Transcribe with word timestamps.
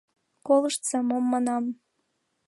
«Колыштса, 0.47 0.97
мом 1.09 1.23
манам. 1.31 1.63